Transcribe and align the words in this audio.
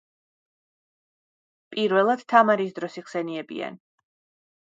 პირველად 1.75 2.23
თამარის 2.35 2.73
დროს 2.79 2.97
იხსენიებიან. 3.01 3.77